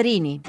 Rini. 0.00 0.40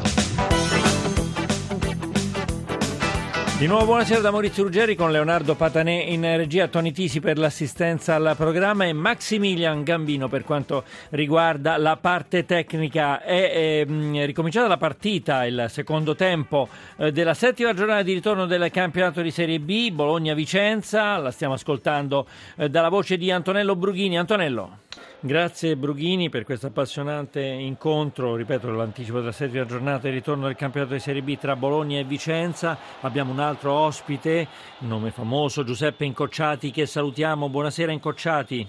Di 3.57 3.67
nuovo 3.67 3.83
buonasera 3.83 4.21
da 4.21 4.31
Maurizio 4.31 4.63
Ruggeri 4.63 4.95
con 4.95 5.11
Leonardo 5.11 5.53
Patanè 5.53 5.91
in 5.91 6.21
regia, 6.21 6.69
Toni 6.69 6.93
Tisi 6.93 7.19
per 7.19 7.37
l'assistenza 7.37 8.15
al 8.15 8.35
programma 8.37 8.85
e 8.85 8.93
Maximilian 8.93 9.83
Gambino 9.83 10.29
per 10.29 10.45
quanto 10.45 10.85
riguarda 11.09 11.75
la 11.75 11.97
parte 11.97 12.45
tecnica. 12.45 13.21
È, 13.21 13.81
è 13.81 14.25
ricominciata 14.25 14.67
la 14.67 14.77
partita, 14.77 15.43
il 15.45 15.65
secondo 15.67 16.15
tempo 16.15 16.69
eh, 16.95 17.11
della 17.11 17.33
settima 17.33 17.73
giornata 17.73 18.01
di 18.01 18.13
ritorno 18.13 18.45
del 18.45 18.71
campionato 18.71 19.21
di 19.21 19.29
Serie 19.29 19.59
B, 19.59 19.91
Bologna-Vicenza, 19.91 21.17
la 21.17 21.31
stiamo 21.31 21.55
ascoltando 21.55 22.27
eh, 22.55 22.69
dalla 22.69 22.89
voce 22.89 23.17
di 23.17 23.29
Antonello 23.29 23.75
Brughini. 23.75 24.17
Antonello. 24.17 24.77
Grazie 25.21 25.75
Brughini 25.75 26.29
per 26.29 26.45
questo 26.45 26.67
appassionante 26.67 27.41
incontro, 27.41 28.37
ripeto 28.37 28.71
l'anticipo 28.71 29.19
della 29.19 29.33
settima 29.33 29.65
giornata 29.65 30.07
di 30.07 30.13
ritorno 30.13 30.45
del 30.45 30.55
campionato 30.55 30.93
di 30.93 31.01
Serie 31.01 31.21
B 31.21 31.37
tra 31.37 31.57
Bologna 31.57 31.99
e 31.99 32.05
Vicenza. 32.05 32.77
Abbiamo 33.01 33.33
un 33.33 33.39
altro 33.39 33.73
ospite, 33.73 34.47
nome 34.79 35.11
famoso, 35.11 35.65
Giuseppe 35.65 36.05
Incocciati, 36.05 36.71
che 36.71 36.85
salutiamo. 36.85 37.49
Buonasera 37.49 37.91
Incocciati. 37.91 38.65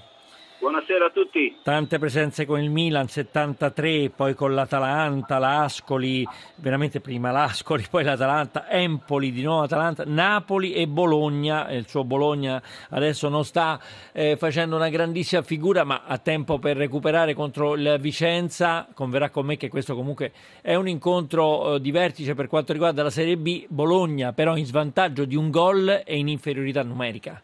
Buonasera 0.60 1.06
a 1.06 1.10
tutti. 1.10 1.56
Tante 1.62 1.98
presenze 1.98 2.44
con 2.44 2.60
il 2.60 2.68
Milan, 2.68 3.08
73, 3.08 4.10
poi 4.14 4.34
con 4.34 4.52
l'Atalanta, 4.52 5.38
l'Ascoli, 5.38 6.22
veramente 6.56 7.00
prima 7.00 7.30
l'Ascoli, 7.30 7.86
poi 7.88 8.04
l'Atalanta, 8.04 8.68
Empoli, 8.68 9.32
di 9.32 9.40
nuovo 9.40 9.62
Atalanta, 9.62 10.04
Napoli 10.06 10.74
e 10.74 10.86
Bologna. 10.86 11.70
Il 11.70 11.88
suo 11.88 12.04
Bologna 12.04 12.62
adesso 12.90 13.30
non 13.30 13.46
sta 13.46 13.80
eh, 14.12 14.36
facendo 14.36 14.76
una 14.76 14.90
grandissima 14.90 15.40
figura, 15.40 15.84
ma 15.84 16.02
ha 16.04 16.18
tempo 16.18 16.58
per 16.58 16.76
recuperare 16.76 17.32
contro 17.32 17.72
il 17.72 17.96
Vicenza. 17.98 18.86
Converrà 18.92 19.30
con 19.30 19.46
me 19.46 19.56
che 19.56 19.70
questo 19.70 19.94
comunque 19.94 20.30
è 20.60 20.74
un 20.74 20.88
incontro 20.88 21.76
eh, 21.76 21.80
di 21.80 21.90
vertice 21.90 22.34
per 22.34 22.48
quanto 22.48 22.74
riguarda 22.74 23.02
la 23.02 23.08
Serie 23.08 23.38
B. 23.38 23.64
Bologna 23.66 24.34
però 24.34 24.58
in 24.58 24.66
svantaggio 24.66 25.24
di 25.24 25.36
un 25.36 25.48
gol 25.48 26.02
e 26.04 26.18
in 26.18 26.28
inferiorità 26.28 26.82
numerica. 26.82 27.40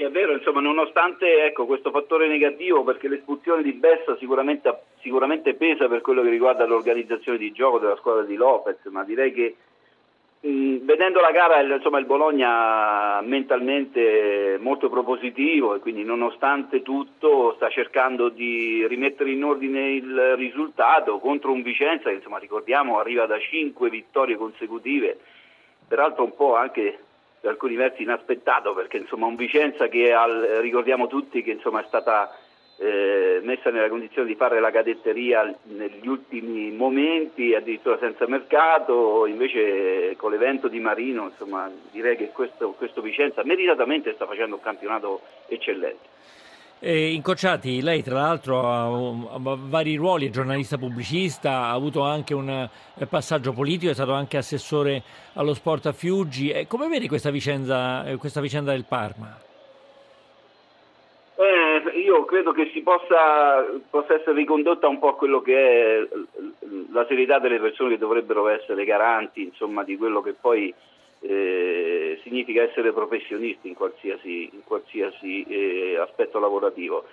È 0.00 0.08
vero, 0.08 0.32
insomma, 0.32 0.60
nonostante 0.60 1.44
ecco, 1.44 1.66
questo 1.66 1.90
fattore 1.90 2.26
negativo, 2.26 2.82
perché 2.84 3.06
l'espulsione 3.06 3.62
di 3.62 3.74
Bessa 3.74 4.16
sicuramente, 4.16 4.74
sicuramente, 5.00 5.52
pesa 5.52 5.88
per 5.88 6.00
quello 6.00 6.22
che 6.22 6.30
riguarda 6.30 6.64
l'organizzazione 6.64 7.36
di 7.36 7.52
gioco 7.52 7.78
della 7.78 7.96
squadra 7.96 8.22
di 8.22 8.34
Lopez, 8.34 8.78
ma 8.86 9.04
direi 9.04 9.30
che 9.30 9.56
mh, 10.40 10.86
vedendo 10.86 11.20
la 11.20 11.30
gara 11.32 11.60
insomma, 11.60 11.98
il 11.98 12.06
Bologna 12.06 13.20
mentalmente 13.20 14.56
molto 14.58 14.88
propositivo 14.88 15.74
e 15.74 15.80
quindi 15.80 16.02
nonostante 16.02 16.80
tutto 16.80 17.52
sta 17.56 17.68
cercando 17.68 18.30
di 18.30 18.86
rimettere 18.86 19.32
in 19.32 19.44
ordine 19.44 19.90
il 19.90 20.34
risultato 20.36 21.18
contro 21.18 21.52
un 21.52 21.60
Vicenza 21.60 22.08
che 22.08 22.16
insomma, 22.16 22.38
ricordiamo 22.38 22.98
arriva 23.00 23.26
da 23.26 23.38
cinque 23.38 23.90
vittorie 23.90 24.38
consecutive, 24.38 25.18
peraltro 25.86 26.24
un 26.24 26.34
po' 26.34 26.56
anche 26.56 27.00
per 27.40 27.50
alcuni 27.50 27.74
versi 27.74 28.02
inaspettato 28.02 28.74
perché 28.74 28.98
insomma 28.98 29.26
un 29.26 29.36
Vicenza 29.36 29.88
che 29.88 30.12
al, 30.12 30.58
ricordiamo 30.60 31.06
tutti 31.06 31.42
che 31.42 31.52
insomma, 31.52 31.82
è 31.82 31.86
stata 31.86 32.36
eh, 32.76 33.40
messa 33.42 33.70
nella 33.70 33.88
condizione 33.88 34.28
di 34.28 34.34
fare 34.34 34.60
la 34.60 34.70
cadetteria 34.70 35.54
negli 35.64 36.06
ultimi 36.06 36.70
momenti 36.70 37.54
addirittura 37.54 37.98
senza 37.98 38.26
mercato 38.26 39.26
invece 39.26 40.14
con 40.16 40.30
l'evento 40.30 40.68
di 40.68 40.80
Marino 40.80 41.28
insomma, 41.28 41.70
direi 41.90 42.16
che 42.16 42.28
questo, 42.28 42.72
questo 42.72 43.00
Vicenza 43.00 43.42
meritatamente 43.44 44.12
sta 44.14 44.26
facendo 44.26 44.56
un 44.56 44.62
campionato 44.62 45.22
eccellente 45.46 46.08
eh, 46.80 47.12
Incocciati, 47.12 47.82
lei 47.82 48.02
tra 48.02 48.14
l'altro 48.14 48.66
ha, 48.66 48.84
ha, 48.86 49.38
vari 49.38 49.96
ruoli, 49.96 50.28
è 50.28 50.30
giornalista 50.30 50.78
pubblicista, 50.78 51.50
ha 51.50 51.72
avuto 51.72 52.00
anche 52.00 52.32
un 52.32 52.48
eh, 52.48 53.06
passaggio 53.06 53.52
politico, 53.52 53.90
è 53.90 53.94
stato 53.94 54.12
anche 54.12 54.38
assessore 54.38 55.02
allo 55.34 55.52
sport 55.52 55.86
a 55.86 55.92
Fiuggi. 55.92 56.50
Eh, 56.50 56.66
come 56.66 56.88
vedi 56.88 57.06
questa 57.06 57.30
vicenda, 57.30 58.06
eh, 58.06 58.16
questa 58.16 58.40
vicenda 58.40 58.72
del 58.72 58.86
Parma? 58.88 59.38
Eh, 61.36 62.00
io 62.00 62.24
credo 62.24 62.52
che 62.52 62.70
si 62.72 62.80
possa, 62.80 63.64
possa, 63.90 64.14
essere 64.14 64.36
ricondotta 64.36 64.88
un 64.88 64.98
po' 64.98 65.08
a 65.08 65.16
quello 65.16 65.42
che 65.42 65.56
è 65.56 66.08
la 66.92 67.04
serietà 67.06 67.38
delle 67.38 67.60
persone 67.60 67.90
che 67.90 67.98
dovrebbero 67.98 68.48
essere 68.48 68.84
garanti 68.84 69.42
insomma, 69.42 69.84
di 69.84 69.96
quello 69.96 70.22
che 70.22 70.34
poi 70.38 70.72
eh, 71.20 72.18
significa 72.22 72.62
essere 72.62 72.92
professionisti 72.92 73.68
in 73.68 73.74
qualsiasi, 73.74 74.50
in 74.52 74.64
qualsiasi 74.64 75.44
eh, 75.44 75.98
aspetto 75.98 76.38
lavorativo. 76.38 77.04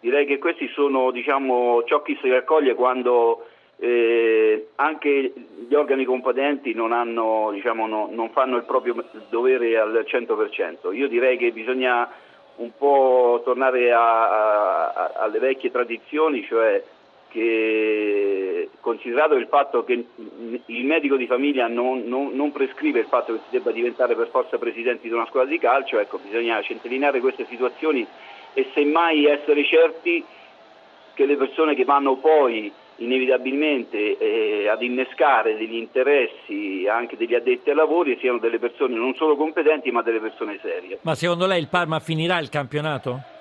Direi 0.00 0.26
che 0.26 0.38
questi 0.38 0.68
sono 0.68 1.10
diciamo, 1.10 1.82
ciò 1.84 2.02
che 2.02 2.16
si 2.20 2.28
raccoglie 2.28 2.74
quando 2.74 3.46
eh, 3.78 4.68
anche 4.76 5.32
gli 5.68 5.74
organi 5.74 6.04
competenti 6.04 6.74
non, 6.74 6.92
hanno, 6.92 7.50
diciamo, 7.52 7.86
no, 7.86 8.08
non, 8.10 8.30
fanno 8.30 8.56
il 8.56 8.64
proprio 8.64 9.04
dovere 9.28 9.78
al 9.78 10.04
100%. 10.06 10.94
Io 10.94 11.08
direi 11.08 11.36
che 11.36 11.50
bisogna 11.52 12.08
un 12.56 12.70
po' 12.76 13.42
tornare 13.44 13.92
a, 13.92 14.90
a, 14.92 15.12
alle 15.16 15.38
vecchie 15.38 15.70
tradizioni, 15.70 16.44
cioè 16.44 16.82
che 17.28 18.70
considerato 18.80 19.34
il 19.34 19.46
fatto 19.48 19.84
che 19.84 20.06
il 20.66 20.84
medico 20.84 21.16
di 21.16 21.26
famiglia 21.26 21.66
non, 21.66 22.04
non, 22.06 22.34
non, 22.34 22.52
prescrive 22.52 23.00
il 23.00 23.06
fatto 23.06 23.32
che 23.34 23.40
si 23.44 23.50
debba 23.50 23.72
diventare 23.72 24.14
per 24.14 24.28
forza 24.28 24.58
presidenti 24.58 25.08
di 25.08 25.14
una 25.14 25.26
squadra 25.26 25.50
di 25.50 25.58
calcio, 25.58 25.98
ecco, 25.98 26.18
bisogna 26.18 26.62
centellinare 26.62 27.20
queste 27.20 27.46
situazioni 27.48 28.06
e 28.54 28.70
semmai 28.74 29.26
essere 29.26 29.64
certi 29.64 30.24
che 31.14 31.26
le 31.26 31.36
persone 31.36 31.74
che 31.74 31.84
vanno 31.84 32.16
poi 32.16 32.72
inevitabilmente 32.96 34.16
eh, 34.16 34.68
ad 34.68 34.82
innescare 34.82 35.56
degli 35.56 35.74
interessi 35.74 36.86
anche 36.88 37.16
degli 37.16 37.34
addetti 37.34 37.68
ai 37.70 37.76
lavori 37.76 38.16
siano 38.20 38.38
delle 38.38 38.58
persone 38.58 38.94
non 38.94 39.14
solo 39.14 39.36
competenti 39.36 39.90
ma 39.90 40.02
delle 40.02 40.20
persone 40.20 40.58
serie. 40.62 40.98
Ma 41.02 41.14
secondo 41.14 41.46
lei 41.46 41.60
il 41.60 41.68
Parma 41.68 42.00
finirà 42.00 42.38
il 42.38 42.48
campionato? 42.48 43.34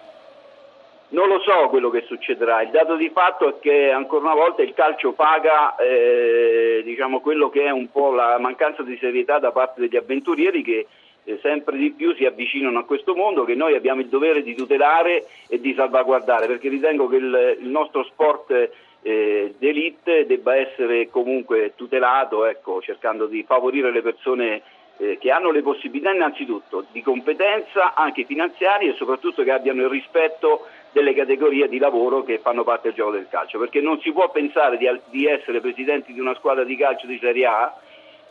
Non 1.10 1.28
lo 1.28 1.40
so 1.42 1.70
quello 1.70 1.92
che 1.92 2.04
succederà, 2.08 2.64
il 2.64 2.72
dato 2.72 2.96
di 2.96 3.10
fatto 3.10 3.48
è 3.48 3.60
che 3.60 3.92
ancora 3.92 4.26
una 4.26 4.34
volta 4.34 4.64
il 4.64 4.74
calcio 4.74 5.14
paga 5.14 5.76
eh, 5.76 6.82
diciamo, 6.84 7.20
quello 7.20 7.50
che 7.50 7.64
è 7.64 7.70
un 7.70 7.92
po' 7.92 8.12
la 8.12 8.40
mancanza 8.40 8.82
di 8.82 8.98
serietà 8.98 9.38
da 9.38 9.52
parte 9.52 9.82
degli 9.82 9.96
avventurieri 9.96 10.64
che 10.64 10.88
eh, 11.26 11.40
sempre 11.44 11.78
di 11.78 11.92
più 11.92 12.16
si 12.16 12.26
avvicinano 12.26 12.80
a 12.80 12.86
questo 12.86 13.14
mondo 13.14 13.44
che 13.44 13.54
noi 13.54 13.76
abbiamo 13.76 14.02
il 14.02 14.08
dovere 14.08 14.42
di 14.42 14.56
tutelare 14.56 15.28
e 15.48 15.60
di 15.60 15.76
salvaguardare 15.76 16.48
perché 16.48 16.70
ritengo 16.70 17.08
che 17.08 17.18
il, 17.18 17.58
il 17.62 17.68
nostro 17.68 18.04
sport 18.06 18.70
eh, 19.04 19.54
d'elite 19.60 20.26
debba 20.26 20.56
essere 20.56 21.10
comunque 21.10 21.74
tutelato 21.76 22.46
ecco, 22.46 22.82
cercando 22.82 23.28
di 23.28 23.44
favorire 23.44 23.92
le 23.92 24.02
persone 24.02 24.62
eh, 24.98 25.18
che 25.20 25.30
hanno 25.30 25.52
le 25.52 25.62
possibilità 25.62 26.12
innanzitutto 26.12 26.86
di 26.92 27.02
competenza 27.02 27.94
anche 27.94 28.24
finanziarie 28.24 28.92
e 28.92 28.96
soprattutto 28.96 29.44
che 29.44 29.52
abbiano 29.52 29.82
il 29.82 29.90
rispetto 29.90 30.66
delle 30.96 31.14
categorie 31.14 31.68
di 31.68 31.78
lavoro 31.78 32.24
che 32.24 32.40
fanno 32.40 32.64
parte 32.64 32.88
del 32.88 32.96
gioco 32.96 33.12
del 33.12 33.28
calcio, 33.30 33.60
perché 33.60 33.82
non 33.82 34.00
si 34.00 34.14
può 34.14 34.32
pensare 34.32 34.78
di, 34.78 34.90
di 35.10 35.26
essere 35.26 35.60
presidenti 35.60 36.14
di 36.14 36.22
una 36.22 36.34
squadra 36.36 36.64
di 36.64 36.78
calcio 36.78 37.06
di 37.06 37.20
Serie 37.20 37.46
A 37.46 37.78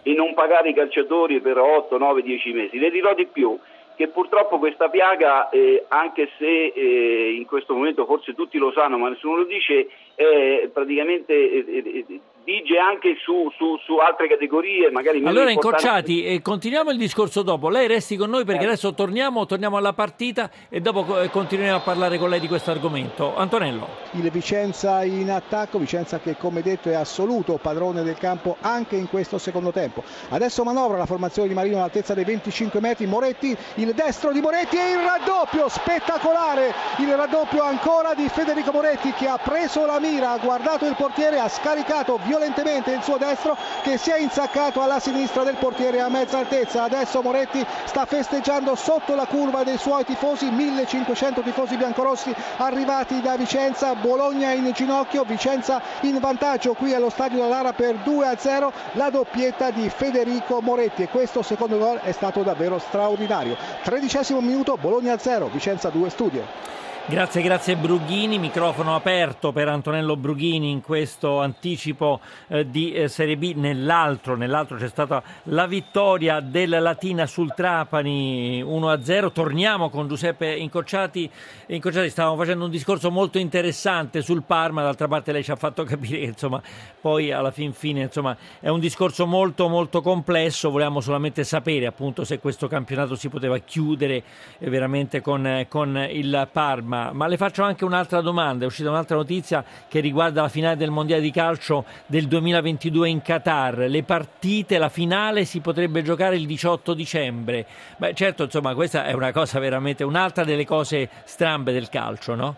e 0.02 0.14
non 0.14 0.32
pagare 0.32 0.70
i 0.70 0.74
calciatori 0.74 1.42
per 1.42 1.58
8, 1.58 1.98
9, 1.98 2.22
10 2.22 2.52
mesi. 2.54 2.78
Le 2.78 2.90
dirò 2.90 3.12
di 3.12 3.26
più, 3.26 3.58
che 3.96 4.08
purtroppo 4.08 4.58
questa 4.58 4.88
piaga, 4.88 5.50
eh, 5.50 5.84
anche 5.88 6.30
se 6.38 6.72
eh, 6.74 7.34
in 7.36 7.44
questo 7.44 7.74
momento 7.74 8.06
forse 8.06 8.32
tutti 8.32 8.56
lo 8.56 8.72
sanno 8.72 8.96
ma 8.96 9.10
nessuno 9.10 9.36
lo 9.36 9.44
dice, 9.44 9.86
è 10.14 10.66
praticamente 10.72 11.34
eh, 11.34 12.04
eh, 12.08 12.20
vige 12.44 12.78
anche 12.78 13.16
su, 13.24 13.50
su, 13.56 13.78
su, 13.84 13.96
altre 13.96 14.28
categorie. 14.28 14.90
Magari 14.90 15.24
allora, 15.24 15.50
incocciati, 15.50 16.24
eh, 16.24 16.42
continuiamo 16.42 16.90
il 16.90 16.98
discorso 16.98 17.42
dopo. 17.42 17.68
Lei 17.68 17.88
resti 17.88 18.16
con 18.16 18.30
noi 18.30 18.44
perché 18.44 18.64
adesso 18.64 18.94
torniamo, 18.94 19.46
torniamo 19.46 19.76
alla 19.78 19.94
partita 19.94 20.50
e 20.68 20.80
dopo 20.80 21.04
continueremo 21.30 21.78
a 21.78 21.80
parlare 21.80 22.18
con 22.18 22.28
lei 22.28 22.40
di 22.40 22.46
questo 22.46 22.70
argomento. 22.70 23.34
Antonello. 23.34 23.88
Il 24.12 24.30
Vicenza 24.30 25.02
in 25.04 25.30
attacco, 25.30 25.78
Vicenza 25.78 26.20
che 26.20 26.36
come 26.36 26.60
detto 26.60 26.90
è 26.90 26.94
assoluto 26.94 27.58
padrone 27.60 28.02
del 28.02 28.18
campo 28.18 28.56
anche 28.60 28.96
in 28.96 29.08
questo 29.08 29.38
secondo 29.38 29.72
tempo. 29.72 30.04
Adesso 30.28 30.62
manovra 30.64 30.98
la 30.98 31.06
formazione 31.06 31.48
di 31.48 31.54
Marino 31.54 31.76
all'altezza 31.76 32.14
dei 32.14 32.24
25 32.24 32.80
metri, 32.80 33.06
Moretti, 33.06 33.56
il 33.76 33.92
destro 33.94 34.32
di 34.32 34.40
Moretti 34.40 34.76
e 34.76 34.90
il 34.90 34.98
raddoppio 34.98 35.68
spettacolare, 35.68 36.72
il 36.98 37.14
raddoppio 37.14 37.62
ancora 37.62 38.12
di 38.14 38.28
Federico 38.28 38.70
Moretti 38.70 39.12
che 39.12 39.26
ha 39.26 39.38
preso 39.38 39.86
la 39.86 39.98
mira, 39.98 40.32
ha 40.32 40.38
guardato 40.38 40.86
il 40.86 40.94
portiere, 40.94 41.38
ha 41.38 41.48
scaricato 41.48 42.16
violentemente 42.16 42.33
il 42.42 43.02
suo 43.02 43.16
destro 43.16 43.56
che 43.82 43.96
si 43.96 44.10
è 44.10 44.18
insaccato 44.18 44.82
alla 44.82 44.98
sinistra 44.98 45.44
del 45.44 45.56
portiere 45.56 46.00
a 46.00 46.08
mezza 46.08 46.38
altezza. 46.38 46.82
Adesso 46.82 47.22
Moretti 47.22 47.64
sta 47.84 48.04
festeggiando 48.06 48.74
sotto 48.74 49.14
la 49.14 49.26
curva 49.26 49.62
dei 49.62 49.78
suoi 49.78 50.04
tifosi, 50.04 50.50
1500 50.50 51.42
tifosi 51.42 51.76
biancorossi 51.76 52.34
arrivati 52.56 53.20
da 53.20 53.36
Vicenza, 53.36 53.94
Bologna 53.94 54.52
in 54.52 54.70
ginocchio, 54.72 55.24
Vicenza 55.24 55.80
in 56.00 56.18
vantaggio 56.18 56.74
qui 56.74 56.92
allo 56.94 57.10
stadio 57.10 57.38
da 57.38 57.48
Lara 57.48 57.72
per 57.72 57.96
2-0, 58.04 58.72
la 58.92 59.10
doppietta 59.10 59.70
di 59.70 59.88
Federico 59.88 60.60
Moretti 60.60 61.02
e 61.02 61.08
questo 61.08 61.42
secondo 61.42 61.78
gol 61.78 62.00
è 62.00 62.12
stato 62.12 62.42
davvero 62.42 62.78
straordinario. 62.78 63.56
Tredicesimo 63.82 64.40
minuto, 64.40 64.76
Bologna 64.76 65.18
0, 65.18 65.48
Vicenza 65.52 65.88
2 65.90 66.10
studio. 66.10 66.83
Grazie, 67.06 67.42
grazie 67.42 67.76
Brughini, 67.76 68.38
microfono 68.38 68.94
aperto 68.94 69.52
per 69.52 69.68
Antonello 69.68 70.16
Brughini 70.16 70.70
in 70.70 70.80
questo 70.80 71.38
anticipo 71.40 72.18
eh, 72.48 72.70
di 72.70 72.94
eh, 72.94 73.08
Serie 73.08 73.36
B. 73.36 73.52
Nell'altro, 73.56 74.36
nell'altro 74.36 74.78
c'è 74.78 74.88
stata 74.88 75.22
la 75.44 75.66
vittoria 75.66 76.40
della 76.40 76.80
Latina 76.80 77.26
sul 77.26 77.52
Trapani 77.52 78.62
1-0. 78.62 79.32
Torniamo 79.32 79.90
con 79.90 80.08
Giuseppe 80.08 80.54
Incocciati. 80.54 81.30
Incocciati, 81.66 82.08
stavamo 82.08 82.36
facendo 82.36 82.64
un 82.64 82.70
discorso 82.70 83.10
molto 83.10 83.36
interessante 83.36 84.22
sul 84.22 84.42
Parma, 84.42 84.82
d'altra 84.82 85.06
parte 85.06 85.30
lei 85.30 85.44
ci 85.44 85.50
ha 85.50 85.56
fatto 85.56 85.84
capire 85.84 86.20
che 86.20 86.24
insomma, 86.24 86.62
poi 87.02 87.30
alla 87.32 87.50
fin 87.50 87.74
fine 87.74 88.00
insomma, 88.00 88.34
è 88.58 88.70
un 88.70 88.80
discorso 88.80 89.26
molto 89.26 89.68
molto 89.68 90.00
complesso, 90.00 90.70
volevamo 90.70 91.02
solamente 91.02 91.44
sapere 91.44 91.84
appunto 91.84 92.24
se 92.24 92.38
questo 92.38 92.66
campionato 92.66 93.14
si 93.14 93.28
poteva 93.28 93.58
chiudere 93.58 94.22
eh, 94.58 94.70
veramente 94.70 95.20
con, 95.20 95.46
eh, 95.46 95.68
con 95.68 96.02
il 96.10 96.48
Parma 96.50 96.92
ma, 96.94 97.12
ma, 97.12 97.26
le 97.26 97.36
faccio 97.36 97.62
anche 97.62 97.84
un'altra 97.84 98.20
domanda. 98.20 98.64
È 98.64 98.66
uscita 98.66 98.88
un'altra 98.88 99.16
notizia 99.16 99.64
che 99.88 100.00
riguarda 100.00 100.42
la 100.42 100.48
finale 100.48 100.76
del 100.76 100.90
Mondiale 100.90 101.22
di 101.22 101.32
calcio 101.32 101.84
del 102.06 102.28
2022 102.28 103.08
in 103.08 103.22
Qatar. 103.22 103.78
Le 103.88 104.02
partite, 104.04 104.78
la 104.78 104.88
finale 104.88 105.44
si 105.44 105.60
potrebbe 105.60 106.02
giocare 106.02 106.36
il 106.36 106.46
18 106.46 106.94
dicembre. 106.94 107.66
Beh, 107.96 108.14
certo, 108.14 108.44
insomma, 108.44 108.74
questa 108.74 109.06
è 109.06 109.12
una 109.12 109.32
cosa 109.32 109.58
veramente 109.58 110.04
un'altra 110.04 110.44
delle 110.44 110.64
cose 110.64 111.08
strambe 111.24 111.72
del 111.72 111.88
calcio, 111.88 112.34
no? 112.34 112.56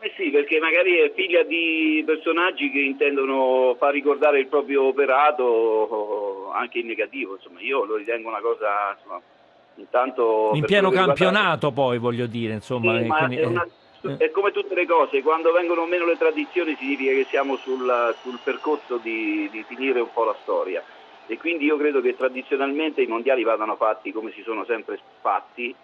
Eh 0.00 0.12
sì, 0.16 0.30
perché 0.30 0.58
magari 0.58 0.96
è 0.96 1.12
figlia 1.14 1.44
di 1.44 2.02
personaggi 2.04 2.72
che 2.72 2.80
intendono 2.80 3.76
far 3.78 3.92
ricordare 3.92 4.40
il 4.40 4.48
proprio 4.48 4.82
operato 4.88 6.50
anche 6.52 6.80
in 6.80 6.86
negativo. 6.86 7.36
Insomma, 7.36 7.60
io 7.60 7.84
lo 7.84 7.94
ritengo 7.94 8.28
una 8.28 8.40
cosa 8.40 8.96
insomma, 8.96 9.22
Intanto, 9.76 10.50
in 10.54 10.64
pieno 10.64 10.90
campionato 10.90 11.68
riguarda... 11.68 11.70
poi 11.70 11.98
voglio 11.98 12.26
dire, 12.26 12.54
insomma. 12.54 12.98
Sì, 12.98 13.06
quindi, 13.06 13.36
è, 13.36 13.44
una, 13.44 13.66
eh. 14.02 14.16
è, 14.18 14.30
come 14.30 14.52
tutte 14.52 14.74
le 14.74 14.86
cose, 14.86 15.22
quando 15.22 15.52
vengono 15.52 15.86
meno 15.86 16.06
le 16.06 16.16
tradizioni 16.16 16.76
significa 16.78 17.12
che 17.12 17.26
siamo 17.28 17.56
sul, 17.56 18.14
sul 18.22 18.38
percorso 18.42 18.98
di, 18.98 19.48
di 19.50 19.64
finire 19.66 20.00
un 20.00 20.12
po' 20.12 20.24
la 20.24 20.36
storia 20.42 20.82
e 21.26 21.38
quindi 21.38 21.64
io 21.64 21.76
credo 21.76 22.00
che 22.00 22.16
tradizionalmente 22.16 23.00
i 23.00 23.06
mondiali 23.06 23.42
vadano 23.42 23.76
fatti 23.76 24.12
come 24.12 24.32
si 24.32 24.42
sono 24.42 24.64
sempre 24.64 24.98
fatti 25.20 25.74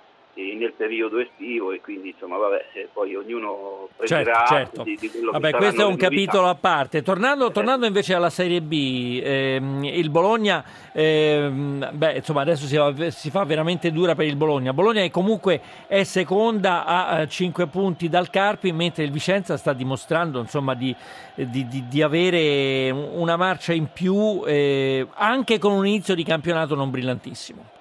nel 0.58 0.72
periodo 0.72 1.19
estivo 1.19 1.72
e 1.72 1.80
quindi 1.80 2.10
insomma 2.10 2.36
vabbè 2.36 2.88
poi 2.92 3.16
ognuno 3.16 3.88
prenderà 3.96 4.44
certo, 4.46 4.54
certo. 4.54 4.82
Di, 4.84 4.96
di 4.96 5.10
vabbè, 5.30 5.52
questo 5.52 5.82
è 5.82 5.84
un 5.84 5.96
capitolo 5.96 6.46
a 6.46 6.54
parte. 6.54 7.02
Tornando, 7.02 7.50
tornando, 7.50 7.86
invece 7.86 8.14
alla 8.14 8.30
Serie 8.30 8.60
B 8.60 9.20
ehm, 9.22 9.84
il 9.84 10.10
Bologna 10.10 10.64
ehm, 10.92 11.90
beh 11.92 12.12
insomma 12.16 12.42
adesso 12.42 12.66
si, 12.66 13.10
si, 13.10 13.30
fa 13.30 13.44
veramente 13.44 13.90
dura 13.90 14.14
per 14.14 14.26
il 14.26 14.36
Bologna. 14.36 14.72
Bologna 14.72 15.02
è 15.02 15.10
comunque 15.10 15.60
è 15.86 16.04
seconda 16.04 16.84
a 16.84 17.26
5 17.26 17.66
punti 17.66 18.08
dal 18.08 18.31
Carpi 18.31 18.72
mentre 18.72 19.04
il 19.04 19.10
Vicenza 19.10 19.56
sta 19.56 19.72
dimostrando 19.72 20.38
insomma 20.40 20.74
di, 20.74 20.94
di, 21.34 21.88
di 21.88 22.02
avere 22.02 22.90
una 22.90 23.36
marcia 23.36 23.72
in 23.72 23.88
più 23.92 24.42
eh, 24.46 25.06
anche 25.14 25.58
con 25.58 25.72
un 25.72 25.86
inizio 25.86 26.14
di 26.14 26.22
campionato 26.22 26.74
non 26.74 26.90
brillantissimo 26.90 27.76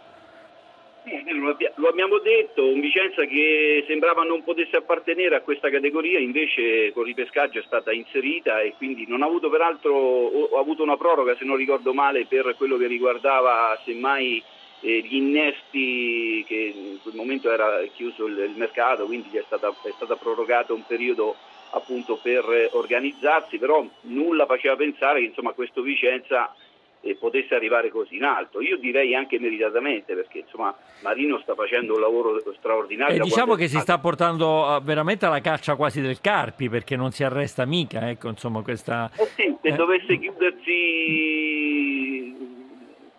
lo 1.39 1.87
abbiamo 1.87 2.19
detto, 2.19 2.67
un 2.67 2.79
Vicenza 2.79 3.25
che 3.25 3.83
sembrava 3.87 4.23
non 4.23 4.43
potesse 4.43 4.77
appartenere 4.77 5.35
a 5.35 5.41
questa 5.41 5.69
categoria, 5.69 6.19
invece 6.19 6.91
con 6.93 7.03
ripescaggio 7.03 7.59
è 7.59 7.63
stata 7.63 7.91
inserita 7.91 8.61
e 8.61 8.73
quindi 8.77 9.05
non 9.07 9.21
ha 9.21 9.25
avuto 9.25 9.49
peraltro, 9.49 10.49
avuto 10.57 10.83
una 10.83 10.97
proroga 10.97 11.35
se 11.35 11.45
non 11.45 11.55
ricordo 11.55 11.93
male 11.93 12.25
per 12.25 12.55
quello 12.57 12.77
che 12.77 12.87
riguardava 12.87 13.79
semmai 13.83 14.41
eh, 14.81 14.99
gli 15.01 15.15
innesti 15.15 16.43
che 16.47 16.73
in 16.75 16.99
quel 17.01 17.15
momento 17.15 17.51
era 17.51 17.83
chiuso 17.93 18.25
il, 18.25 18.37
il 18.37 18.53
mercato, 18.55 19.05
quindi 19.05 19.35
è 19.37 19.43
stata, 19.45 19.69
è 19.83 19.91
stata 19.95 20.15
prorogato 20.15 20.73
un 20.73 20.85
periodo 20.85 21.35
appunto 21.71 22.17
per 22.21 22.69
organizzarsi, 22.71 23.57
però 23.57 23.85
nulla 24.01 24.45
faceva 24.45 24.75
pensare 24.75 25.19
che 25.19 25.25
insomma 25.25 25.51
questo 25.51 25.81
Vicenza 25.81 26.53
eh, 27.01 27.15
potesse 27.15 27.55
arrivare 27.55 27.89
così 27.89 28.15
in 28.15 28.23
alto. 28.23 28.61
Io 28.61 28.77
direi 28.77 29.15
anche 29.15 29.39
meritatamente 29.39 30.15
perché 30.15 30.39
insomma 30.39 30.75
Marino 31.01 31.39
sta 31.39 31.55
facendo 31.55 31.93
un 31.95 32.01
lavoro 32.01 32.41
straordinario. 32.57 33.15
E 33.15 33.19
diciamo 33.19 33.55
che 33.55 33.67
si 33.67 33.79
sta 33.79 33.97
portando 33.99 34.75
eh, 34.75 34.81
veramente 34.81 35.25
alla 35.25 35.41
caccia 35.41 35.75
quasi 35.75 36.01
del 36.01 36.21
Carpi 36.21 36.69
perché 36.69 36.95
non 36.95 37.11
si 37.11 37.23
arresta 37.23 37.65
mica, 37.65 38.09
ecco, 38.09 38.29
insomma 38.29 38.61
questa... 38.61 39.09
Eh 39.17 39.25
sì, 39.35 39.55
se 39.61 39.67
eh. 39.67 39.73
dovesse 39.73 40.17
chiudersi 40.17 40.75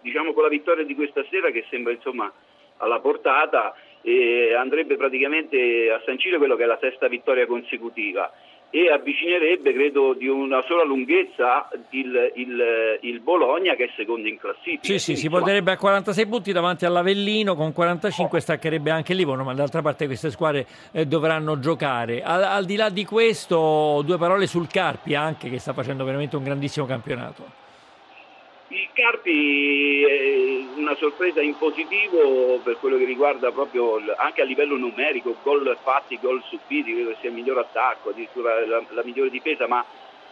diciamo 0.00 0.32
con 0.32 0.42
la 0.42 0.48
vittoria 0.48 0.84
di 0.84 0.94
questa 0.94 1.24
sera 1.30 1.50
che 1.50 1.66
sembra 1.68 1.92
insomma 1.92 2.32
alla 2.78 3.00
portata 3.00 3.74
eh, 4.02 4.54
andrebbe 4.54 4.96
praticamente 4.96 5.90
a 5.90 6.00
sancire 6.04 6.38
quello 6.38 6.56
che 6.56 6.62
è 6.62 6.66
la 6.66 6.78
sesta 6.80 7.08
vittoria 7.08 7.46
consecutiva 7.46 8.32
e 8.70 8.90
avvicinerebbe 8.90 9.72
credo 9.72 10.12
di 10.12 10.28
una 10.28 10.62
sola 10.66 10.84
lunghezza 10.84 11.68
il, 11.90 12.32
il, 12.34 12.98
il 13.00 13.20
Bologna 13.20 13.74
che 13.74 13.84
è 13.84 13.90
secondo 13.96 14.28
in 14.28 14.38
classifica. 14.38 14.82
Sì, 14.82 14.98
sì, 14.98 15.16
si 15.16 15.28
porterebbe 15.30 15.72
a 15.72 15.76
46 15.76 16.26
punti 16.26 16.52
davanti 16.52 16.84
all'Avellino, 16.84 17.54
con 17.54 17.72
45 17.72 18.40
staccherebbe 18.40 18.90
anche 18.90 19.12
il 19.12 19.18
Livorno, 19.18 19.44
ma 19.44 19.54
d'altra 19.54 19.80
parte 19.80 20.06
queste 20.06 20.30
squadre 20.30 20.66
eh, 20.92 21.06
dovranno 21.06 21.58
giocare. 21.58 22.22
Al, 22.22 22.42
al, 22.42 22.64
di 22.66 22.76
là 22.76 22.90
di 22.90 23.04
questo, 23.04 24.02
due 24.04 24.18
parole 24.18 24.46
sul 24.46 24.66
Carpi 24.68 25.14
anche 25.14 25.48
che 25.48 25.58
sta 25.58 25.72
facendo 25.72 26.04
veramente 26.04 26.36
un 26.36 26.44
grandissimo 26.44 26.84
campionato. 26.84 27.67
Il 28.70 28.88
Carpi 28.92 30.04
è 30.04 30.78
una 30.78 30.94
sorpresa 30.96 31.40
in 31.40 31.56
positivo 31.56 32.60
per 32.62 32.76
quello 32.78 32.98
che 32.98 33.06
riguarda 33.06 33.50
proprio 33.50 33.98
anche 34.16 34.42
a 34.42 34.44
livello 34.44 34.76
numerico, 34.76 35.36
gol 35.42 35.74
fatti, 35.82 36.18
gol 36.20 36.42
subiti, 36.50 36.92
credo 36.92 37.16
sia 37.18 37.30
il 37.30 37.34
miglior 37.34 37.56
attacco, 37.58 38.10
addirittura 38.10 38.66
la, 38.66 38.82
la 38.90 39.02
migliore 39.02 39.30
difesa, 39.30 39.66
ma 39.66 39.82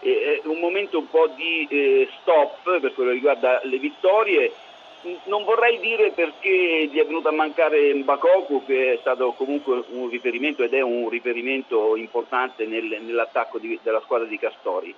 è 0.00 0.42
un 0.44 0.58
momento 0.58 0.98
un 0.98 1.08
po' 1.08 1.28
di 1.34 1.66
eh, 1.70 2.08
stop 2.20 2.78
per 2.78 2.92
quello 2.92 3.08
che 3.08 3.16
riguarda 3.16 3.60
le 3.64 3.78
vittorie. 3.78 4.52
Non 5.24 5.44
vorrei 5.44 5.78
dire 5.80 6.10
perché 6.10 6.90
gli 6.92 6.98
è 6.98 7.06
venuto 7.06 7.28
a 7.28 7.32
mancare 7.32 7.94
Mbakoku 7.94 8.66
che 8.66 8.94
è 8.94 8.98
stato 9.00 9.32
comunque 9.32 9.82
un 9.92 10.10
riferimento 10.10 10.62
ed 10.62 10.74
è 10.74 10.82
un 10.82 11.08
riferimento 11.08 11.96
importante 11.96 12.66
nel, 12.66 12.98
nell'attacco 13.00 13.58
di, 13.58 13.78
della 13.82 14.00
squadra 14.00 14.26
di 14.26 14.38
Castori 14.38 14.94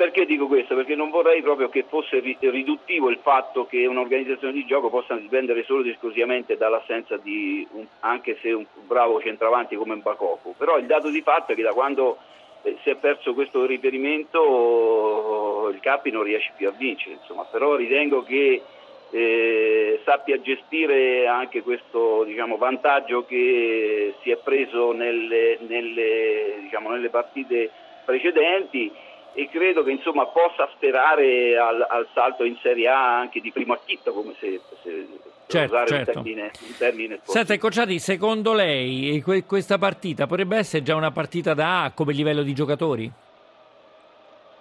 perché 0.00 0.24
dico 0.24 0.46
questo? 0.46 0.74
Perché 0.74 0.94
non 0.94 1.10
vorrei 1.10 1.42
proprio 1.42 1.68
che 1.68 1.84
fosse 1.86 2.20
riduttivo 2.20 3.10
il 3.10 3.18
fatto 3.20 3.66
che 3.66 3.84
un'organizzazione 3.84 4.54
di 4.54 4.64
gioco 4.64 4.88
possa 4.88 5.14
dipendere 5.14 5.62
solo 5.64 5.82
ed 5.82 5.88
esclusivamente 5.88 6.56
dall'assenza 6.56 7.18
di 7.18 7.68
un, 7.72 7.84
anche 7.98 8.38
se 8.40 8.50
un 8.50 8.64
bravo 8.86 9.20
centravanti 9.20 9.76
come 9.76 9.96
Mbakoku. 9.96 10.54
Però 10.56 10.78
il 10.78 10.86
dato 10.86 11.10
di 11.10 11.20
fatto 11.20 11.52
è 11.52 11.54
che 11.54 11.60
da 11.60 11.74
quando 11.74 12.16
eh, 12.62 12.78
si 12.82 12.88
è 12.88 12.94
perso 12.94 13.34
questo 13.34 13.66
riferimento 13.66 15.68
il 15.70 15.80
Capi 15.80 16.10
non 16.10 16.22
riesce 16.22 16.52
più 16.56 16.68
a 16.68 16.74
vincere, 16.74 17.16
insomma. 17.16 17.44
però 17.44 17.76
ritengo 17.76 18.22
che 18.22 18.62
eh, 19.10 20.00
sappia 20.02 20.40
gestire 20.40 21.26
anche 21.26 21.60
questo 21.60 22.24
diciamo, 22.24 22.56
vantaggio 22.56 23.26
che 23.26 24.14
si 24.22 24.30
è 24.30 24.38
preso 24.38 24.92
nelle, 24.92 25.58
nelle, 25.68 26.60
diciamo, 26.62 26.88
nelle 26.88 27.10
partite 27.10 27.70
precedenti 28.06 28.90
e 29.32 29.48
credo 29.48 29.82
che 29.82 29.92
insomma, 29.92 30.26
possa 30.26 30.68
sperare 30.74 31.56
al, 31.56 31.86
al, 31.88 32.06
salto 32.12 32.44
in 32.44 32.56
Serie 32.60 32.88
A 32.88 33.18
anche 33.18 33.40
di 33.40 33.52
primo 33.52 33.72
acchitto, 33.72 34.12
come 34.12 34.34
se, 34.38 34.60
se 34.82 35.06
certo, 35.46 35.74
usare 35.74 35.86
certo. 35.88 36.10
un 36.10 36.14
termine, 36.14 36.42
un 36.42 36.76
termine 36.76 37.20
Senta, 37.22 37.56
Cocciati, 37.58 37.98
secondo 37.98 38.52
lei 38.52 39.22
questa 39.46 39.78
partita 39.78 40.26
potrebbe 40.26 40.56
essere 40.56 40.82
già 40.82 40.94
una 40.94 41.10
partita 41.10 41.54
da 41.54 41.84
A 41.84 41.92
come 41.92 42.12
livello 42.12 42.42
di 42.42 42.54
giocatori? 42.54 43.10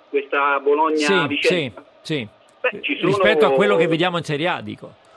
Questa 0.09 0.59
Bologna-Vicenza? 0.59 1.83
Sì, 2.01 2.17
sì. 2.17 2.27
Beh, 2.61 2.81
sono... 2.81 3.07
rispetto 3.07 3.45
a 3.45 3.51
quello 3.51 3.75
che 3.75 3.87
vediamo 3.87 4.17
in 4.17 4.23
Serie 4.23 4.47
A, 4.47 4.61
dico. 4.61 5.07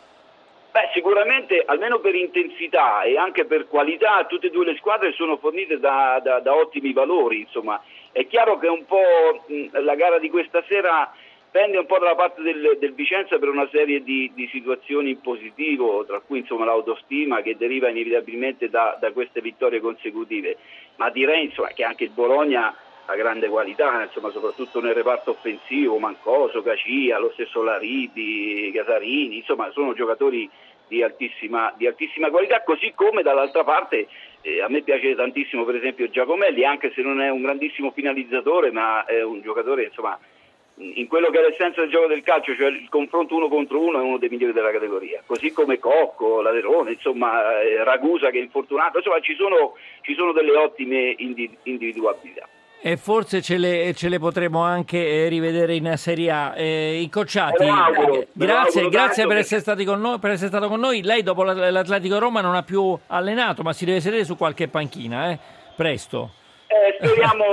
Beh, 0.72 0.88
sicuramente, 0.94 1.62
almeno 1.66 1.98
per 1.98 2.14
intensità 2.14 3.02
e 3.02 3.18
anche 3.18 3.44
per 3.44 3.68
qualità, 3.68 4.24
tutte 4.24 4.46
e 4.46 4.50
due 4.50 4.64
le 4.64 4.76
squadre 4.76 5.12
sono 5.12 5.36
fornite 5.36 5.78
da, 5.78 6.18
da, 6.22 6.40
da 6.40 6.54
ottimi 6.54 6.94
valori, 6.94 7.40
insomma. 7.40 7.78
È 8.10 8.26
chiaro 8.26 8.58
che 8.58 8.68
un 8.68 8.86
po' 8.86 9.44
la 9.72 9.94
gara 9.94 10.18
di 10.18 10.30
questa 10.30 10.64
sera 10.66 11.12
pende 11.50 11.76
un 11.76 11.84
po' 11.84 11.98
dalla 11.98 12.14
parte 12.14 12.40
del, 12.40 12.78
del 12.80 12.94
Vicenza 12.94 13.38
per 13.38 13.50
una 13.50 13.68
serie 13.70 14.02
di, 14.02 14.32
di, 14.34 14.48
situazioni 14.50 15.10
in 15.10 15.20
positivo, 15.20 16.06
tra 16.06 16.20
cui 16.20 16.38
insomma, 16.38 16.64
l'autostima 16.64 17.42
che 17.42 17.58
deriva 17.58 17.90
inevitabilmente 17.90 18.70
da, 18.70 18.96
da, 18.98 19.12
queste 19.12 19.42
vittorie 19.42 19.78
consecutive, 19.78 20.56
ma 20.96 21.10
direi 21.10 21.44
insomma, 21.44 21.68
che 21.68 21.84
anche 21.84 22.04
il 22.04 22.10
Bologna 22.10 22.74
ha 23.06 23.14
grande 23.14 23.48
qualità, 23.48 24.02
insomma, 24.02 24.30
soprattutto 24.30 24.80
nel 24.80 24.94
reparto 24.94 25.30
offensivo, 25.30 25.98
Mancoso, 25.98 26.62
Cacia, 26.62 27.18
lo 27.18 27.30
stesso 27.32 27.62
Laridi, 27.62 28.70
Casarini, 28.74 29.38
insomma 29.38 29.70
sono 29.72 29.94
giocatori 29.94 30.48
di 30.86 31.02
altissima, 31.02 31.72
di 31.76 31.86
altissima 31.86 32.30
qualità, 32.30 32.62
così 32.62 32.92
come 32.94 33.22
dall'altra 33.22 33.64
parte 33.64 34.06
eh, 34.42 34.60
a 34.60 34.68
me 34.68 34.82
piace 34.82 35.14
tantissimo 35.14 35.64
per 35.64 35.76
esempio 35.76 36.10
Giacomelli, 36.10 36.64
anche 36.64 36.92
se 36.94 37.02
non 37.02 37.20
è 37.20 37.30
un 37.30 37.42
grandissimo 37.42 37.90
finalizzatore, 37.92 38.70
ma 38.70 39.04
è 39.04 39.22
un 39.22 39.40
giocatore 39.40 39.84
insomma, 39.84 40.18
in 40.76 41.06
quello 41.06 41.30
che 41.30 41.38
è 41.38 41.42
l'essenza 41.42 41.80
del 41.80 41.90
gioco 41.90 42.08
del 42.08 42.22
calcio, 42.22 42.54
cioè 42.54 42.68
il 42.68 42.88
confronto 42.88 43.34
uno 43.34 43.48
contro 43.48 43.80
uno 43.80 43.98
è 43.98 44.02
uno 44.02 44.18
dei 44.18 44.28
migliori 44.28 44.52
della 44.52 44.70
categoria, 44.70 45.22
così 45.24 45.50
come 45.52 45.78
Cocco, 45.78 46.40
Laderone, 46.40 46.92
insomma 46.92 47.60
eh, 47.60 47.82
Ragusa 47.84 48.30
che 48.30 48.38
è 48.38 48.42
infortunato, 48.42 48.98
insomma 48.98 49.20
ci 49.20 49.34
sono, 49.34 49.76
ci 50.02 50.14
sono 50.14 50.32
delle 50.32 50.54
ottime 50.56 51.14
individuabilità. 51.16 52.48
E 52.84 52.96
forse 52.96 53.40
ce 53.40 53.58
le, 53.58 53.94
ce 53.94 54.08
le, 54.08 54.18
potremo 54.18 54.60
anche 54.60 54.98
eh, 54.98 55.28
rivedere 55.28 55.76
in 55.76 55.94
Serie 55.96 56.30
A. 56.32 56.52
Eh, 56.56 57.00
Incocciati, 57.02 57.62
auguro, 57.62 58.26
grazie, 58.32 58.88
grazie 58.88 59.24
per, 59.24 59.36
essere 59.36 59.60
stati 59.60 59.84
con 59.84 60.00
noi, 60.00 60.18
per 60.18 60.32
essere 60.32 60.48
stato 60.48 60.66
con 60.66 60.80
noi. 60.80 61.02
Lei 61.02 61.22
dopo 61.22 61.44
l'Atletico 61.44 62.18
Roma 62.18 62.40
non 62.40 62.56
ha 62.56 62.64
più 62.64 62.98
allenato, 63.06 63.62
ma 63.62 63.72
si 63.72 63.84
deve 63.84 64.00
sedere 64.00 64.24
su 64.24 64.36
qualche 64.36 64.66
panchina, 64.66 65.30
eh? 65.30 65.38
presto. 65.76 66.32
Eh, 66.82 66.96
speriamo, 66.98 67.44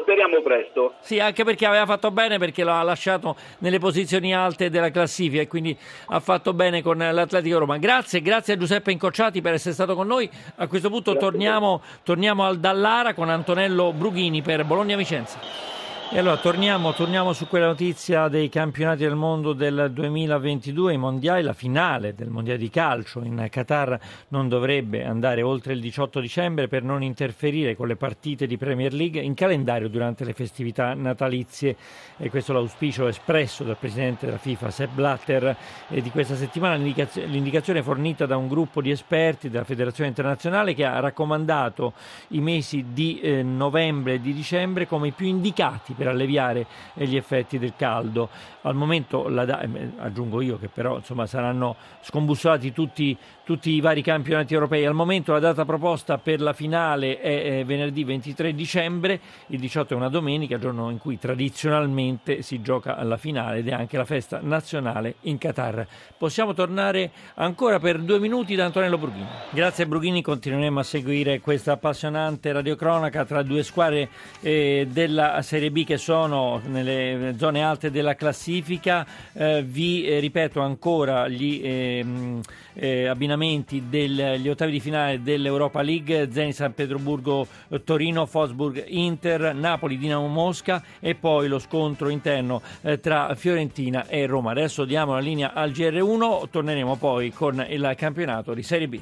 speriamo, 0.00 0.40
presto. 0.40 0.94
Sì, 1.00 1.20
anche 1.20 1.44
perché 1.44 1.66
aveva 1.66 1.84
fatto 1.84 2.10
bene 2.10 2.38
perché 2.38 2.64
lo 2.64 2.72
ha 2.72 2.82
lasciato 2.82 3.36
nelle 3.58 3.78
posizioni 3.78 4.34
alte 4.34 4.70
della 4.70 4.90
classifica 4.90 5.42
e 5.42 5.46
quindi 5.46 5.76
ha 6.06 6.18
fatto 6.20 6.54
bene 6.54 6.80
con 6.80 6.96
l'Atletico 6.96 7.58
Roma. 7.58 7.76
Grazie, 7.76 8.22
grazie 8.22 8.54
a 8.54 8.56
Giuseppe 8.56 8.90
Incocciati 8.90 9.42
per 9.42 9.52
essere 9.52 9.74
stato 9.74 9.94
con 9.94 10.06
noi. 10.06 10.30
A 10.56 10.66
questo 10.66 10.88
punto 10.88 11.14
torniamo, 11.18 11.82
torniamo 12.04 12.46
al 12.46 12.58
Dallara 12.58 13.12
con 13.12 13.28
Antonello 13.28 13.92
Brughini 13.92 14.40
per 14.40 14.64
Bologna 14.64 14.96
Vicenza. 14.96 15.83
E 16.14 16.18
allora 16.20 16.36
torniamo, 16.36 16.92
torniamo, 16.92 17.32
su 17.32 17.48
quella 17.48 17.66
notizia 17.66 18.28
dei 18.28 18.48
campionati 18.48 19.02
del 19.02 19.16
mondo 19.16 19.52
del 19.52 19.90
2022, 19.92 20.92
i 20.92 20.96
mondiali, 20.96 21.42
la 21.42 21.54
finale 21.54 22.14
del 22.14 22.28
mondiale 22.28 22.60
di 22.60 22.70
calcio 22.70 23.24
in 23.24 23.48
Qatar 23.50 23.98
non 24.28 24.48
dovrebbe 24.48 25.04
andare 25.04 25.42
oltre 25.42 25.72
il 25.72 25.80
18 25.80 26.20
dicembre 26.20 26.68
per 26.68 26.84
non 26.84 27.02
interferire 27.02 27.74
con 27.74 27.88
le 27.88 27.96
partite 27.96 28.46
di 28.46 28.56
Premier 28.56 28.92
League 28.92 29.20
in 29.20 29.34
calendario 29.34 29.88
durante 29.88 30.24
le 30.24 30.34
festività 30.34 30.94
natalizie. 30.94 31.74
E 32.16 32.30
questo 32.30 32.52
è 32.52 32.54
l'auspicio 32.54 33.08
espresso 33.08 33.64
dal 33.64 33.76
presidente 33.76 34.26
della 34.26 34.38
FIFA 34.38 34.70
Sepp 34.70 34.94
Blatter. 34.94 35.56
E 35.88 36.00
di 36.00 36.10
questa 36.10 36.36
settimana 36.36 36.76
l'indicazione, 36.76 37.82
fornita 37.82 38.24
da 38.24 38.36
un 38.36 38.46
gruppo 38.46 38.80
di 38.80 38.92
esperti 38.92 39.50
della 39.50 39.64
Federazione 39.64 40.10
Internazionale 40.10 40.74
che 40.74 40.84
ha 40.84 41.00
raccomandato 41.00 41.92
i 42.28 42.40
mesi 42.40 42.84
di 42.92 43.18
eh, 43.18 43.42
novembre 43.42 44.14
e 44.14 44.20
di 44.20 44.32
dicembre 44.32 44.86
come 44.86 45.08
i 45.08 45.10
più 45.10 45.26
indicati 45.26 45.92
per 46.03 46.03
alleviare 46.08 46.66
gli 46.94 47.16
effetti 47.16 47.58
del 47.58 47.74
caldo. 47.76 48.28
Al 48.62 48.74
momento, 48.74 49.28
la, 49.28 49.60
eh, 49.60 49.90
aggiungo 49.98 50.40
io 50.40 50.58
che 50.58 50.68
però 50.68 50.96
insomma, 50.96 51.26
saranno 51.26 51.76
scombussolati 52.00 52.72
tutti, 52.72 53.16
tutti, 53.44 53.70
i 53.70 53.80
vari 53.80 54.02
campionati 54.02 54.54
europei, 54.54 54.86
al 54.86 54.94
momento 54.94 55.32
la 55.32 55.38
data 55.38 55.64
proposta 55.64 56.18
per 56.18 56.40
la 56.40 56.52
finale 56.52 57.20
è, 57.20 57.60
è 57.60 57.64
venerdì 57.64 58.04
23 58.04 58.54
dicembre, 58.54 59.20
il 59.48 59.60
18 59.60 59.94
è 59.94 59.96
una 59.96 60.08
domenica, 60.08 60.58
giorno 60.58 60.90
in 60.90 60.98
cui 60.98 61.18
tradizionalmente 61.18 62.42
si 62.42 62.62
gioca 62.62 62.96
alla 62.96 63.16
finale 63.16 63.58
ed 63.58 63.68
è 63.68 63.72
anche 63.72 63.96
la 63.96 64.04
festa 64.04 64.40
nazionale 64.42 65.16
in 65.22 65.38
Qatar. 65.38 65.86
Possiamo 66.16 66.54
tornare 66.54 67.10
ancora 67.34 67.78
per 67.78 68.00
due 68.00 68.18
minuti 68.18 68.54
da 68.54 68.64
Antonello 68.64 68.98
Brughini. 68.98 69.26
Grazie 69.50 69.86
Brughini, 69.86 70.22
continueremo 70.22 70.80
a 70.80 70.82
seguire 70.82 71.40
questa 71.40 71.72
appassionante 71.72 72.52
radiocronaca 72.52 73.24
tra 73.24 73.42
due 73.42 73.62
squadre 73.62 74.08
eh, 74.40 74.88
della 74.90 75.40
Serie 75.42 75.70
B 75.70 75.83
che 75.84 75.96
sono 75.96 76.60
nelle 76.66 77.34
zone 77.38 77.62
alte 77.62 77.90
della 77.90 78.14
classifica. 78.14 79.06
Eh, 79.32 79.62
vi 79.62 80.04
eh, 80.06 80.18
ripeto 80.18 80.60
ancora 80.60 81.28
gli 81.28 81.60
ehm, 81.62 82.40
eh, 82.74 83.06
abbinamenti 83.06 83.84
degli 83.88 84.48
ottavi 84.48 84.72
di 84.72 84.80
finale 84.80 85.22
dell'Europa 85.22 85.82
League: 85.82 86.28
Zenit 86.32 86.54
San 86.54 86.74
Pietroburgo 86.74 87.46
Torino, 87.84 88.26
Fosburg 88.26 88.84
Inter, 88.88 89.54
Napoli 89.54 89.98
Dinamo 89.98 90.26
Mosca 90.26 90.82
e 91.00 91.14
poi 91.14 91.48
lo 91.48 91.58
scontro 91.58 92.08
interno 92.08 92.62
eh, 92.82 93.00
tra 93.00 93.34
Fiorentina 93.34 94.06
e 94.06 94.26
Roma. 94.26 94.50
Adesso 94.50 94.84
diamo 94.84 95.12
la 95.12 95.20
linea 95.20 95.52
al 95.52 95.70
GR1, 95.70 96.48
torneremo 96.50 96.96
poi 96.96 97.30
con 97.32 97.64
il 97.68 97.94
campionato 97.96 98.54
di 98.54 98.62
Serie 98.62 98.88
B. 98.88 99.00